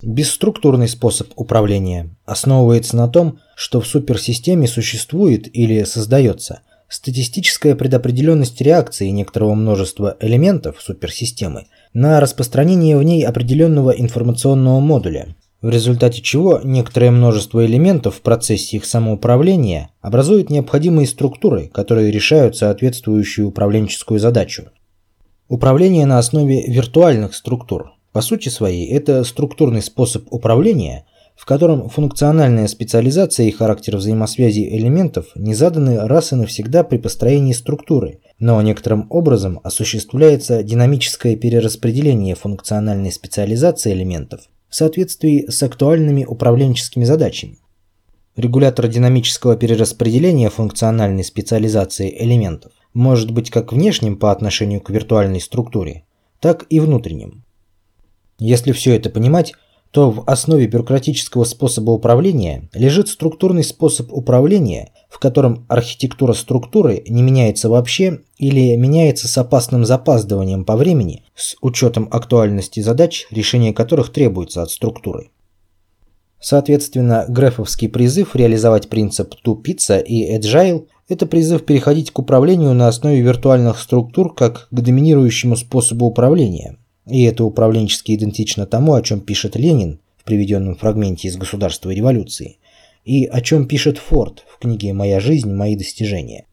Бесструктурный 0.00 0.86
способ 0.86 1.28
управления 1.34 2.10
основывается 2.24 2.96
на 2.96 3.08
том, 3.08 3.40
что 3.56 3.80
в 3.80 3.86
суперсистеме 3.86 4.68
существует 4.68 5.48
или 5.52 5.82
создается 5.82 6.60
статистическая 6.88 7.74
предопределенность 7.74 8.60
реакции 8.60 9.08
некоторого 9.08 9.54
множества 9.54 10.16
элементов 10.20 10.80
суперсистемы 10.80 11.66
на 11.92 12.20
распространение 12.20 12.96
в 12.96 13.02
ней 13.02 13.24
определенного 13.24 13.90
информационного 13.90 14.80
модуля, 14.80 15.36
в 15.60 15.70
результате 15.70 16.22
чего 16.22 16.60
некоторое 16.62 17.10
множество 17.10 17.66
элементов 17.66 18.16
в 18.16 18.20
процессе 18.22 18.76
их 18.76 18.84
самоуправления 18.84 19.90
образуют 20.00 20.50
необходимые 20.50 21.06
структуры, 21.06 21.68
которые 21.68 22.10
решают 22.10 22.56
соответствующую 22.56 23.48
управленческую 23.48 24.20
задачу. 24.20 24.70
Управление 25.48 26.06
на 26.06 26.18
основе 26.18 26.64
виртуальных 26.66 27.34
структур. 27.34 27.92
По 28.12 28.20
сути 28.20 28.48
своей, 28.48 28.86
это 28.88 29.24
структурный 29.24 29.82
способ 29.82 30.32
управления, 30.32 31.06
в 31.38 31.44
котором 31.44 31.88
функциональная 31.88 32.66
специализация 32.66 33.46
и 33.46 33.52
характер 33.52 33.96
взаимосвязи 33.96 34.68
элементов 34.76 35.26
не 35.36 35.54
заданы 35.54 36.00
раз 36.08 36.32
и 36.32 36.34
навсегда 36.34 36.82
при 36.82 36.98
построении 36.98 37.52
структуры, 37.52 38.18
но 38.40 38.60
некоторым 38.60 39.06
образом 39.08 39.60
осуществляется 39.62 40.64
динамическое 40.64 41.36
перераспределение 41.36 42.34
функциональной 42.34 43.12
специализации 43.12 43.92
элементов 43.92 44.40
в 44.68 44.74
соответствии 44.74 45.46
с 45.48 45.62
актуальными 45.62 46.24
управленческими 46.24 47.04
задачами. 47.04 47.58
Регулятор 48.34 48.88
динамического 48.88 49.56
перераспределения 49.56 50.50
функциональной 50.50 51.22
специализации 51.22 52.12
элементов 52.20 52.72
может 52.94 53.30
быть 53.30 53.50
как 53.50 53.72
внешним 53.72 54.16
по 54.16 54.32
отношению 54.32 54.80
к 54.80 54.90
виртуальной 54.90 55.40
структуре, 55.40 56.04
так 56.40 56.66
и 56.68 56.80
внутренним. 56.80 57.44
Если 58.40 58.72
все 58.72 58.96
это 58.96 59.08
понимать, 59.08 59.54
то 59.90 60.10
в 60.10 60.24
основе 60.26 60.66
бюрократического 60.66 61.44
способа 61.44 61.92
управления 61.92 62.68
лежит 62.74 63.08
структурный 63.08 63.64
способ 63.64 64.12
управления, 64.12 64.92
в 65.08 65.18
котором 65.18 65.64
архитектура 65.68 66.34
структуры 66.34 67.02
не 67.08 67.22
меняется 67.22 67.68
вообще 67.68 68.20
или 68.36 68.76
меняется 68.76 69.28
с 69.28 69.38
опасным 69.38 69.86
запаздыванием 69.86 70.64
по 70.64 70.76
времени 70.76 71.24
с 71.34 71.56
учетом 71.62 72.08
актуальности 72.10 72.80
задач, 72.80 73.26
решение 73.30 73.72
которых 73.72 74.12
требуется 74.12 74.62
от 74.62 74.70
структуры. 74.70 75.30
Соответственно, 76.40 77.24
грефовский 77.28 77.88
призыв 77.88 78.36
реализовать 78.36 78.88
принцип 78.88 79.34
Two 79.44 79.60
Pizza 79.60 80.00
и 80.00 80.36
Agile– 80.38 80.86
это 81.08 81.26
призыв 81.26 81.64
переходить 81.64 82.12
к 82.12 82.18
управлению 82.18 82.74
на 82.74 82.86
основе 82.86 83.20
виртуальных 83.20 83.80
структур 83.80 84.34
как 84.34 84.68
к 84.70 84.80
доминирующему 84.80 85.56
способу 85.56 86.06
управления– 86.06 86.76
и 87.08 87.22
это 87.22 87.44
управленчески 87.44 88.14
идентично 88.14 88.66
тому, 88.66 88.94
о 88.94 89.02
чем 89.02 89.20
пишет 89.20 89.56
Ленин 89.56 90.00
в 90.16 90.24
приведенном 90.24 90.76
фрагменте 90.76 91.28
из 91.28 91.36
«Государства 91.36 91.90
и 91.90 91.94
революции», 91.94 92.58
и 93.04 93.24
о 93.24 93.40
чем 93.40 93.66
пишет 93.66 93.98
Форд 93.98 94.44
в 94.48 94.58
книге 94.58 94.92
«Моя 94.92 95.20
жизнь. 95.20 95.52
Мои 95.52 95.76
достижения». 95.76 96.44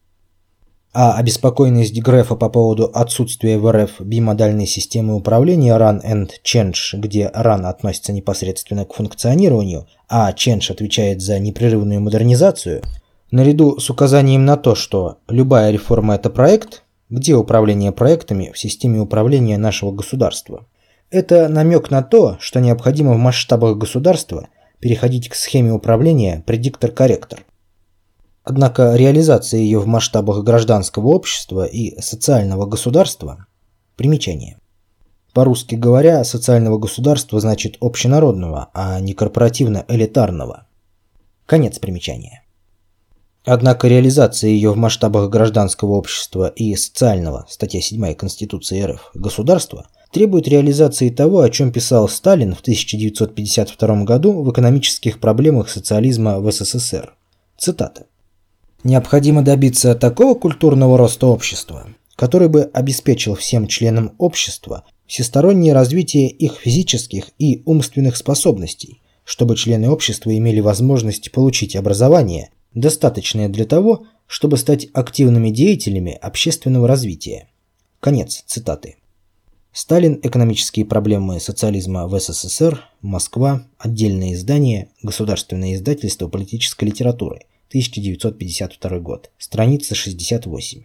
А 0.97 1.17
обеспокоенность 1.17 1.99
Грефа 2.01 2.35
по 2.35 2.47
поводу 2.47 2.85
отсутствия 2.85 3.57
в 3.57 3.69
РФ 3.69 3.99
бимодальной 3.99 4.65
системы 4.65 5.15
управления 5.15 5.77
Run 5.77 6.01
and 6.01 6.29
Change, 6.45 6.97
где 6.97 7.29
Run 7.35 7.65
относится 7.65 8.13
непосредственно 8.13 8.85
к 8.85 8.93
функционированию, 8.93 9.87
а 10.07 10.31
Change 10.31 10.71
отвечает 10.71 11.21
за 11.21 11.37
непрерывную 11.39 11.99
модернизацию, 11.99 12.81
наряду 13.29 13.77
с 13.77 13.89
указанием 13.89 14.45
на 14.45 14.55
то, 14.55 14.73
что 14.73 15.17
любая 15.27 15.71
реформа– 15.71 16.15
это 16.15 16.29
проект, 16.29 16.84
где 17.15 17.33
управление 17.35 17.93
проектами 17.93 18.51
в 18.53 18.59
системе 18.59 18.99
управления 18.99 19.57
нашего 19.57 19.91
государства? 19.91 20.67
Это 21.09 21.47
намек 21.47 21.89
на 21.89 22.03
то, 22.03 22.35
что 22.41 22.59
необходимо 22.59 23.13
в 23.13 23.17
масштабах 23.17 23.77
государства 23.77 24.49
переходить 24.79 25.29
к 25.29 25.35
схеме 25.35 25.71
управления 25.71 26.43
предиктор-корректор. 26.45 27.45
Однако 28.43 28.95
реализация 28.95 29.61
ее 29.61 29.79
в 29.79 29.87
масштабах 29.87 30.43
гражданского 30.43 31.07
общества 31.07 31.65
и 31.65 31.99
социального 32.01 32.65
государства– 32.65 33.45
примечание. 33.95 34.57
По-русски 35.33 35.75
говоря, 35.75 36.23
социального 36.25 36.77
государства 36.77 37.39
значит 37.39 37.77
общенародного, 37.79 38.69
а 38.73 38.99
не 38.99 39.13
корпоративно-элитарного. 39.13 40.67
Конец 41.45 41.79
примечания. 41.79 42.44
Однако 43.45 43.87
реализация 43.87 44.49
ее 44.49 44.71
в 44.71 44.77
масштабах 44.77 45.29
гражданского 45.29 45.93
общества 45.93 46.47
и 46.47 46.75
социального, 46.75 47.45
статья 47.47 47.79
7 47.79 48.15
Конституции 48.15 48.81
РФ, 48.81 49.11
государства, 49.13 49.87
требует 50.11 50.47
реализации 50.47 51.09
того, 51.09 51.41
о 51.41 51.49
чем 51.51 51.71
писал 51.71 52.09
Сталин 52.09 52.55
в 52.55 52.61
1952 52.61 54.03
году 54.03 54.41
в 54.41 54.51
экономических 54.51 55.19
проблемах 55.19 55.69
социализма 55.69 56.39
в 56.39 56.51
СССР. 56.51 57.13
Цитата. 57.57 58.07
«Необходимо 58.83 59.43
добиться 59.43 59.93
такого 59.93 60.33
культурного 60.33 60.97
роста 60.97 61.27
общества, 61.27 61.87
который 62.15 62.49
бы 62.49 62.63
обеспечил 62.73 63.35
всем 63.35 63.67
членам 63.67 64.13
общества 64.17 64.85
всестороннее 65.05 65.73
развитие 65.73 66.29
их 66.29 66.55
физических 66.55 67.29
и 67.37 67.61
умственных 67.65 68.17
способностей, 68.17 69.01
чтобы 69.23 69.55
члены 69.55 69.89
общества 69.89 70.35
имели 70.35 70.61
возможность 70.61 71.31
получить 71.31 71.75
образование, 71.75 72.49
достаточное 72.75 73.49
для 73.49 73.65
того, 73.65 74.05
чтобы 74.27 74.57
стать 74.57 74.87
активными 74.93 75.49
деятелями 75.49 76.11
общественного 76.11 76.87
развития. 76.87 77.49
Конец 77.99 78.43
цитаты. 78.45 78.97
Сталин. 79.71 80.19
Экономические 80.21 80.85
проблемы 80.85 81.39
социализма 81.39 82.07
в 82.07 82.19
СССР. 82.19 82.81
Москва. 83.01 83.65
Отдельное 83.77 84.33
издание. 84.33 84.89
Государственное 85.01 85.73
издательство 85.73 86.27
политической 86.27 86.85
литературы. 86.85 87.41
1952 87.69 88.99
год. 88.99 89.31
Страница 89.37 89.95
68. 89.95 90.83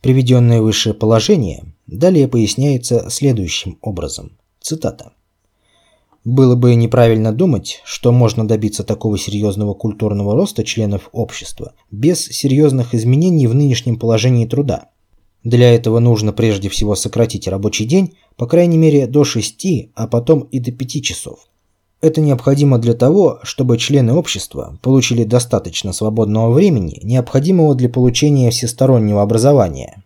Приведенное 0.00 0.60
выше 0.62 0.94
положение 0.94 1.64
далее 1.86 2.28
поясняется 2.28 3.10
следующим 3.10 3.78
образом. 3.82 4.38
Цитата. 4.60 5.12
Было 6.26 6.56
бы 6.56 6.74
неправильно 6.74 7.30
думать, 7.30 7.80
что 7.84 8.10
можно 8.10 8.48
добиться 8.48 8.82
такого 8.82 9.16
серьезного 9.16 9.74
культурного 9.74 10.34
роста 10.34 10.64
членов 10.64 11.08
общества 11.12 11.74
без 11.92 12.18
серьезных 12.18 12.96
изменений 12.96 13.46
в 13.46 13.54
нынешнем 13.54 13.96
положении 13.96 14.44
труда. 14.44 14.88
Для 15.44 15.72
этого 15.72 16.00
нужно 16.00 16.32
прежде 16.32 16.68
всего 16.68 16.96
сократить 16.96 17.46
рабочий 17.46 17.84
день, 17.84 18.14
по 18.36 18.48
крайней 18.48 18.76
мере, 18.76 19.06
до 19.06 19.22
6, 19.22 19.66
а 19.94 20.08
потом 20.08 20.40
и 20.50 20.58
до 20.58 20.72
5 20.72 21.00
часов. 21.00 21.46
Это 22.00 22.20
необходимо 22.20 22.78
для 22.78 22.94
того, 22.94 23.38
чтобы 23.44 23.78
члены 23.78 24.12
общества 24.12 24.80
получили 24.82 25.22
достаточно 25.22 25.92
свободного 25.92 26.52
времени, 26.52 26.98
необходимого 27.04 27.76
для 27.76 27.88
получения 27.88 28.50
всестороннего 28.50 29.22
образования, 29.22 30.02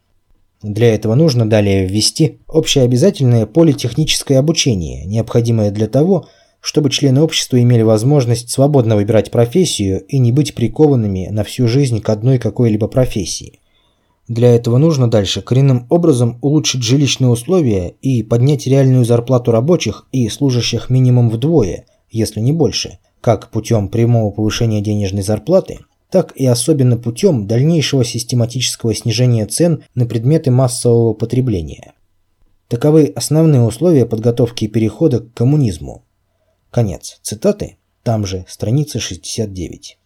для 0.63 0.95
этого 0.95 1.15
нужно 1.15 1.49
далее 1.49 1.87
ввести 1.87 2.41
общеобязательное 2.47 3.47
политехническое 3.47 4.39
обучение, 4.39 5.07
необходимое 5.07 5.71
для 5.71 5.87
того, 5.87 6.29
чтобы 6.61 6.91
члены 6.91 7.23
общества 7.23 7.61
имели 7.63 7.81
возможность 7.81 8.51
свободно 8.51 8.97
выбирать 8.97 9.31
профессию 9.31 10.05
и 10.07 10.19
не 10.19 10.33
быть 10.33 10.55
прикованными 10.55 11.29
на 11.31 11.45
всю 11.45 11.67
жизнь 11.67 12.03
к 12.03 12.09
одной 12.11 12.39
какой-либо 12.39 12.89
профессии. 12.89 13.61
Для 14.29 14.55
этого 14.55 14.77
нужно 14.77 15.11
дальше 15.11 15.41
коренным 15.41 15.87
образом 15.89 16.39
улучшить 16.43 16.83
жилищные 16.83 17.31
условия 17.31 17.95
и 18.03 18.23
поднять 18.23 18.67
реальную 18.67 19.07
зарплату 19.07 19.53
рабочих 19.53 20.07
и 20.13 20.29
служащих 20.29 20.91
минимум 20.91 21.31
вдвое, 21.31 21.87
если 22.11 22.41
не 22.41 22.53
больше, 22.53 22.99
как 23.23 23.51
путем 23.51 23.89
прямого 23.89 24.31
повышения 24.31 24.83
денежной 24.83 25.23
зарплаты– 25.23 25.79
так 26.11 26.33
и 26.37 26.45
особенно 26.47 26.97
путем 26.97 27.47
дальнейшего 27.47 28.05
систематического 28.05 28.95
снижения 28.95 29.47
цен 29.47 29.85
на 29.95 30.07
предметы 30.07 30.51
массового 30.51 31.15
потребления. 31.15 31.95
Таковы 32.69 33.13
основные 33.17 33.63
условия 33.63 34.07
подготовки 34.07 34.67
перехода 34.67 35.21
к 35.21 35.35
коммунизму. 35.35 36.05
Конец 36.71 37.19
цитаты, 37.23 37.79
там 38.03 38.27
же 38.27 38.45
страница 38.49 39.01
69. 39.01 39.99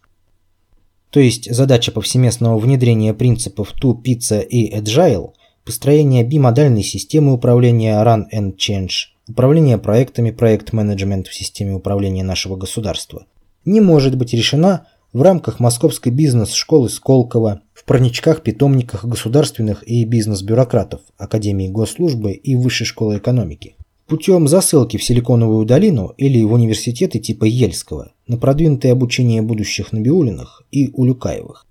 То 1.11 1.19
есть 1.19 1.53
задача 1.53 1.91
повсеместного 1.91 2.57
внедрения 2.57 3.13
принципов 3.13 3.73
Two 3.81 3.95
Pizza 4.01 4.43
и 4.43 4.75
Agile, 4.75 5.31
построение 5.63 6.23
бимодальной 6.23 6.83
системы 6.83 7.33
управления 7.33 8.03
Run 8.03 8.23
and 8.33 8.57
Change, 8.57 8.89
управление 9.29 9.77
проектами, 9.77 10.31
проект-менеджмент 10.31 11.27
в 11.27 11.33
системе 11.33 11.73
управления 11.73 12.23
нашего 12.23 12.57
государства, 12.57 13.25
не 13.63 13.79
может 13.79 14.17
быть 14.17 14.33
решена 14.33 14.87
в 15.15 15.21
рамках 15.21 15.61
Московской 15.61 16.11
бизнес-школы 16.11 16.89
Сколково, 16.89 17.61
в 17.73 17.85
парничках-питомниках 17.85 19.05
государственных 19.05 19.81
и 19.87 20.03
бизнес-бюрократов 20.03 20.99
Академии 21.17 21.69
госслужбы 21.69 22.33
и 22.33 22.57
Высшей 22.57 22.85
школы 22.85 23.19
экономики. 23.19 23.77
Путем 24.07 24.49
засылки 24.49 24.97
в 24.97 25.03
Силиконовую 25.05 25.65
долину 25.65 26.13
или 26.17 26.43
в 26.43 26.51
университеты 26.51 27.19
типа 27.19 27.45
Ельского 27.45 28.11
на 28.27 28.37
продвинутое 28.37 28.91
обучение 28.91 29.41
будущих 29.41 29.93
Набиулиных 29.93 30.63
и 30.71 30.89
Улюкаевых. 30.91 31.65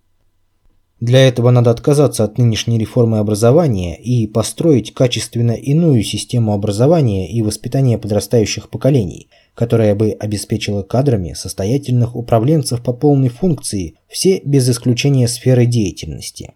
Для 1.04 1.28
этого 1.28 1.50
надо 1.50 1.70
отказаться 1.70 2.24
от 2.24 2.38
нынешней 2.38 2.78
реформы 2.78 3.18
образования 3.18 4.00
и 4.00 4.26
построить 4.26 4.94
качественно 4.94 5.52
иную 5.52 6.02
систему 6.02 6.54
образования 6.54 7.30
и 7.30 7.42
воспитания 7.42 7.98
подрастающих 7.98 8.70
поколений– 8.70 9.28
которая 9.54 9.94
бы 9.94 10.10
обеспечила 10.10 10.82
кадрами 10.82 11.32
состоятельных 11.32 12.16
управленцев 12.16 12.82
по 12.82 12.92
полной 12.92 13.28
функции 13.28 13.94
все 14.08 14.40
без 14.44 14.68
исключения 14.68 15.28
сферы 15.28 15.64
деятельности. 15.66 16.52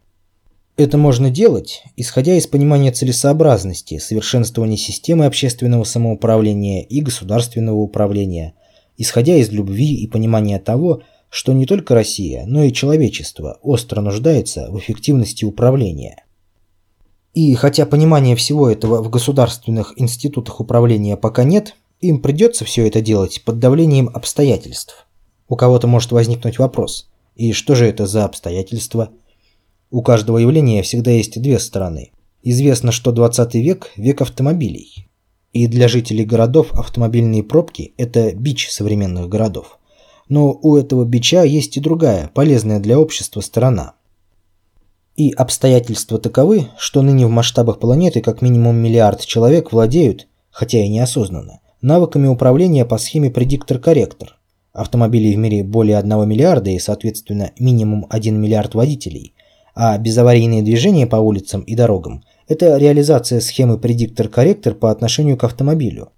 Это 0.76 0.96
можно 0.98 1.30
делать, 1.30 1.82
исходя 1.96 2.34
из 2.34 2.46
понимания 2.46 2.92
целесообразности, 2.92 3.98
совершенствования 3.98 4.76
системы 4.76 5.26
общественного 5.26 5.84
самоуправления 5.84 6.82
и 6.82 7.00
государственного 7.00 7.76
управления, 7.76 8.54
исходя 8.96 9.36
из 9.36 9.50
любви 9.50 9.94
и 9.94 10.06
понимания 10.06 10.58
того, 10.58 10.96
что 10.96 11.17
не 11.52 11.66
только 11.66 11.94
Россия, 11.94 12.44
но 12.46 12.62
и 12.62 12.72
человечество 12.72 13.58
остро 13.62 14.00
нуждается 14.00 14.70
в 14.70 14.78
эффективности 14.78 15.44
управления. 15.44 16.24
И 17.34 17.54
хотя 17.54 17.86
понимания 17.86 18.34
всего 18.34 18.68
этого 18.68 19.02
в 19.02 19.10
государственных 19.10 19.92
институтах 19.96 20.60
управления 20.60 21.16
пока 21.16 21.44
нет, 21.44 21.76
им 22.00 22.20
придется 22.20 22.64
все 22.64 22.86
это 22.86 23.00
делать 23.00 23.42
под 23.44 23.58
давлением 23.58 24.08
обстоятельств. 24.12 25.06
У 25.48 25.56
кого-то 25.56 25.86
может 25.86 26.12
возникнуть 26.12 26.58
вопрос, 26.58 27.10
и 27.36 27.52
что 27.52 27.74
же 27.74 27.86
это 27.86 28.06
за 28.06 28.24
обстоятельства? 28.24 29.10
У 29.90 30.02
каждого 30.02 30.38
явления 30.38 30.82
всегда 30.82 31.12
есть 31.12 31.40
две 31.40 31.58
стороны. 31.58 32.10
Известно, 32.42 32.92
что 32.92 33.12
20 33.12 33.54
век– 33.54 33.90
век 33.96 34.20
автомобилей. 34.20 35.08
И 35.52 35.66
для 35.66 35.88
жителей 35.88 36.24
городов 36.24 36.72
автомобильные 36.72 37.42
пробки– 37.42 37.94
это 37.96 38.32
бич 38.34 38.68
современных 38.70 39.28
городов. 39.28 39.77
Но 40.28 40.58
у 40.62 40.76
этого 40.76 41.04
бича 41.04 41.42
есть 41.42 41.76
и 41.76 41.80
другая, 41.80 42.30
полезная 42.34 42.80
для 42.80 42.98
общества 42.98 43.40
сторона– 43.40 43.94
и 45.18 45.32
обстоятельства 45.32 46.18
таковы, 46.18 46.68
что 46.78 47.02
ныне 47.02 47.26
в 47.26 47.30
масштабах 47.30 47.80
планеты 47.80 48.20
как 48.20 48.40
минимум 48.40 48.76
миллиард 48.76 49.26
человек 49.26 49.72
владеют, 49.72 50.28
хотя 50.52 50.78
и 50.78 50.88
неосознанно, 50.88 51.58
навыками 51.82 52.28
управления 52.28 52.84
по 52.84 52.98
схеме 52.98 53.28
предиктор-корректор. 53.28 54.38
Автомобилей 54.72 55.34
в 55.34 55.38
мире 55.38 55.64
более 55.64 55.98
1 55.98 56.28
миллиарда 56.28 56.70
и, 56.70 56.78
соответственно, 56.78 57.50
минимум 57.58 58.06
1 58.08 58.40
миллиард 58.40 58.76
водителей, 58.76 59.34
а 59.74 59.98
безаварийные 59.98 60.62
движения 60.62 61.08
по 61.08 61.16
улицам 61.16 61.62
и 61.62 61.74
дорогам– 61.74 62.22
это 62.46 62.76
реализация 62.76 63.40
схемы 63.40 63.76
предиктор-корректор 63.76 64.74
по 64.74 64.92
отношению 64.92 65.36
к 65.36 65.42
автомобилю. 65.42 66.12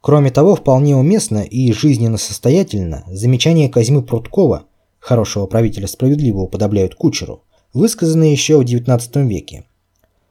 Кроме 0.00 0.30
того, 0.30 0.54
вполне 0.54 0.96
уместно 0.96 1.38
и 1.38 1.72
жизненно 1.72 2.16
состоятельно 2.16 3.04
замечание 3.08 3.68
Козьмы 3.68 4.02
Пруткова, 4.02 4.64
хорошего 4.98 5.46
правителя 5.46 5.86
справедливо 5.86 6.40
уподобляют 6.42 6.94
кучеру, 6.94 7.42
высказанный 7.72 8.30
еще 8.30 8.58
в 8.58 8.62
XIX 8.62 9.26
веке. 9.26 9.64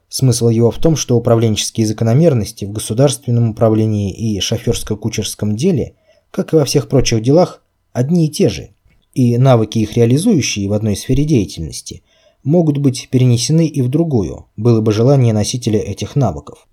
Смысл 0.08 0.48
его 0.48 0.70
в 0.70 0.78
том, 0.78 0.96
что 0.96 1.16
управленческие 1.16 1.86
закономерности 1.86 2.64
в 2.64 2.72
государственном 2.72 3.50
управлении 3.50 4.12
и 4.12 4.40
шоферско-кучерском 4.40 5.56
деле, 5.56 5.96
как 6.30 6.52
и 6.52 6.56
во 6.56 6.64
всех 6.64 6.88
прочих 6.88 7.22
делах, 7.22 7.62
одни 7.92 8.26
и 8.26 8.30
те 8.30 8.48
же, 8.48 8.70
и 9.14 9.36
навыки 9.36 9.78
их 9.78 9.96
реализующие 9.96 10.68
в 10.68 10.74
одной 10.74 10.96
сфере 10.96 11.24
деятельности 11.24 12.02
могут 12.44 12.78
быть 12.78 13.08
перенесены 13.10 13.66
и 13.66 13.82
в 13.82 13.88
другую, 13.88 14.46
было 14.56 14.80
бы 14.80 14.92
желание 14.92 15.32
носителя 15.32 15.80
этих 15.80 16.14
навыков. 16.14 16.68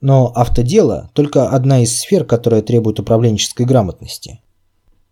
Но 0.00 0.32
автодело– 0.34 1.10
только 1.14 1.48
одна 1.48 1.82
из 1.82 1.98
сфер, 1.98 2.24
которая 2.24 2.62
требует 2.62 3.00
управленческой 3.00 3.66
грамотности. 3.66 4.40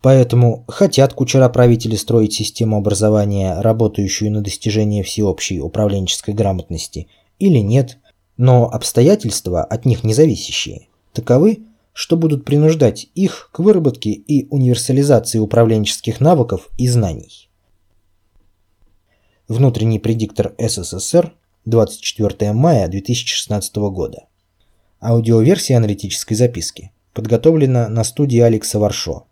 Поэтому 0.03 0.65
хотят 0.67 1.15
кучера-правители 1.15 1.95
строить 1.95 2.33
систему 2.33 2.77
образования, 2.77 3.61
работающую 3.61 4.33
на 4.33 4.41
достижение 4.43 5.05
всеобщей 5.05 5.61
управленческой 5.61 6.35
грамотности, 6.35 7.07
или 7.39 7.59
нет, 7.59 7.99
но 8.37 8.69
обстоятельства, 8.69 9.63
от 9.63 9.85
них 9.85 10.03
независящие, 10.03 10.89
таковы, 11.13 11.67
что 11.93 12.17
будут 12.17 12.45
принуждать 12.45 13.09
их 13.15 13.51
к 13.53 13.61
выработке 13.61 14.11
и 14.11 14.49
универсализации 14.49 15.39
управленческих 15.39 16.21
навыков 16.21 16.69
и 16.79 16.89
знаний. 16.89 17.49
Внутренний 19.47 19.99
предиктор 19.99 20.55
СССР, 20.59 21.35
24 21.65 22.53
мая 22.53 22.89
2016 22.89 23.77
года. 23.77 24.27
Аудиоверсия 25.05 25.79
аналитической 25.79 26.37
записки 26.37 26.93
подготовлена 27.13 27.89
на 27.89 28.05
студии 28.05 28.39
Алекса 28.39 28.79
Варшо. 28.79 29.27